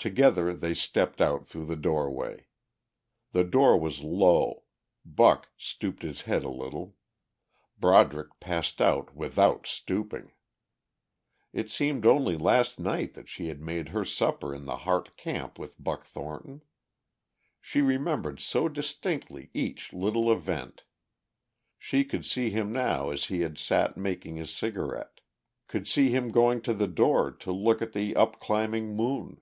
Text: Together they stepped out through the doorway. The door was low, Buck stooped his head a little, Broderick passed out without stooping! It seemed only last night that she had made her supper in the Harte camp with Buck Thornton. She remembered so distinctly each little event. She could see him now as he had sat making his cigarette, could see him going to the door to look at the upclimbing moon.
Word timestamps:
Together 0.00 0.54
they 0.54 0.74
stepped 0.74 1.20
out 1.20 1.44
through 1.44 1.64
the 1.66 1.74
doorway. 1.74 2.46
The 3.32 3.42
door 3.42 3.76
was 3.76 4.00
low, 4.00 4.62
Buck 5.04 5.48
stooped 5.56 6.04
his 6.04 6.20
head 6.22 6.44
a 6.44 6.48
little, 6.48 6.94
Broderick 7.80 8.38
passed 8.38 8.80
out 8.80 9.16
without 9.16 9.66
stooping! 9.66 10.30
It 11.52 11.68
seemed 11.68 12.06
only 12.06 12.36
last 12.38 12.78
night 12.78 13.14
that 13.14 13.28
she 13.28 13.48
had 13.48 13.60
made 13.60 13.88
her 13.88 14.04
supper 14.04 14.54
in 14.54 14.66
the 14.66 14.76
Harte 14.76 15.16
camp 15.16 15.58
with 15.58 15.82
Buck 15.82 16.04
Thornton. 16.04 16.62
She 17.60 17.80
remembered 17.82 18.38
so 18.38 18.68
distinctly 18.68 19.50
each 19.52 19.92
little 19.92 20.30
event. 20.30 20.84
She 21.76 22.04
could 22.04 22.24
see 22.24 22.50
him 22.50 22.70
now 22.72 23.10
as 23.10 23.24
he 23.24 23.40
had 23.40 23.58
sat 23.58 23.96
making 23.96 24.36
his 24.36 24.54
cigarette, 24.54 25.18
could 25.66 25.88
see 25.88 26.10
him 26.10 26.30
going 26.30 26.62
to 26.62 26.72
the 26.72 26.86
door 26.86 27.32
to 27.32 27.50
look 27.50 27.82
at 27.82 27.94
the 27.94 28.14
upclimbing 28.14 28.94
moon. 28.94 29.40